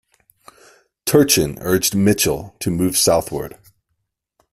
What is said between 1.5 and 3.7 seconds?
urged Mitchel to move southward.